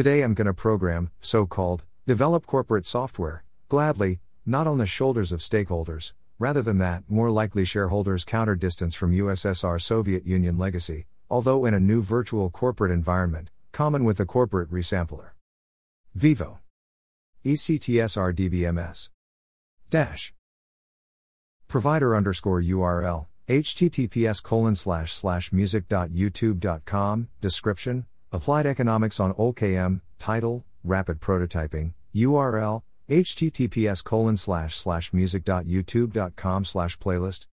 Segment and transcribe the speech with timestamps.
[0.00, 5.40] Today I'm gonna program, so called, develop corporate software, gladly, not on the shoulders of
[5.40, 11.66] stakeholders, rather than that, more likely shareholders counter distance from USSR Soviet Union legacy, although
[11.66, 15.32] in a new virtual corporate environment, common with the corporate resampler.
[16.14, 16.60] Vivo.
[17.44, 19.10] ECTSR DBMS.
[19.90, 20.32] Dash.
[21.68, 31.20] Provider underscore URL, https colon slash slash music.youtube.com, description, applied economics on OLKM, title, rapid
[31.20, 37.46] prototyping, URL, https colon slash slash music.youtube.com slash playlist,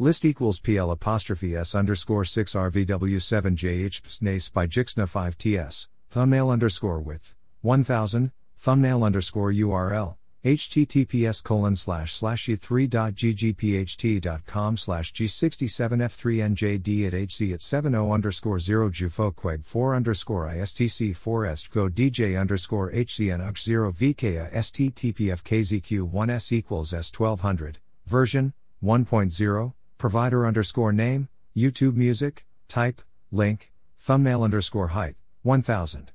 [0.00, 7.02] List equals PL apostrophe S underscore 6 RVW7 JH by Jixna 5 TS, thumbnail underscore
[7.02, 17.60] width, 1000, thumbnail underscore URL, https colon slash slash e3.ggpht.com slash g67f3njd at hc at
[17.60, 23.92] 70 underscore 0 jufoqueg 4 underscore istc 4 est go dj underscore hcn ux 0
[23.92, 27.76] vka sttpfkzq1s equals s1200,
[28.06, 36.12] version 1.0, provider underscore name, YouTube music, type, link, thumbnail underscore height, 1000.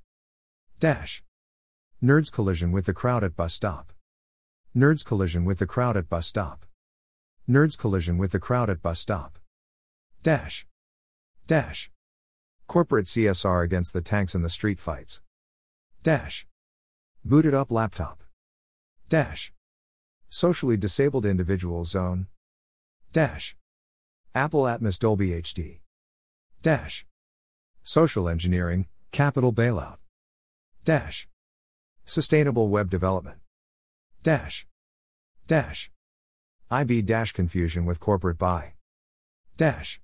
[0.80, 1.21] Dash.
[2.03, 3.94] Nerds collision with the crowd at bus stop.
[4.75, 6.65] Nerds collision with the crowd at bus stop.
[7.47, 9.39] Nerds collision with the crowd at bus stop.
[10.21, 10.67] Dash.
[11.47, 11.89] Dash.
[12.67, 15.21] Corporate CSR against the tanks in the street fights.
[16.03, 16.45] Dash.
[17.23, 18.21] Booted up laptop.
[19.07, 19.53] Dash.
[20.27, 22.27] Socially disabled individual zone.
[23.13, 23.55] Dash.
[24.33, 25.79] Apple Atmos Dolby HD.
[26.61, 27.05] Dash.
[27.81, 29.99] Social engineering, capital bailout.
[30.83, 31.29] Dash.
[32.03, 33.37] Sustainable web development.
[34.25, 34.65] Dash.
[35.45, 35.91] Dash.
[36.71, 38.73] IB dash confusion with corporate buy.
[39.55, 40.01] Dash.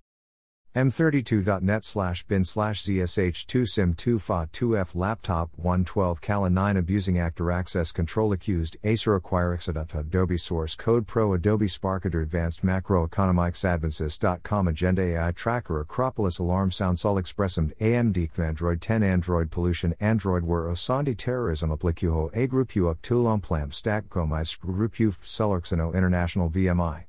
[0.73, 7.51] M32.net slash bin slash ZSH2 SIM 2 FA 2F laptop 112 Cala 9 abusing actor
[7.51, 14.69] access control accused Acer acquire accident Adobe source code pro Adobe Spark advanced macroeconomics advances.com
[14.69, 20.69] agenda AI tracker Acropolis alarm sound sol expressum AMD Android 10 Android pollution Android where
[20.69, 26.49] Osandi terrorism applicuho a group u up tulon plam stack comais group u Selarxino international
[26.49, 27.03] VMI.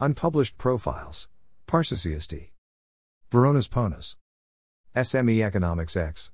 [0.00, 1.30] Unpublished profiles.
[1.66, 2.53] Parsiciusd.
[3.34, 4.14] Veronas Ponas.
[4.94, 6.30] SME Economics X.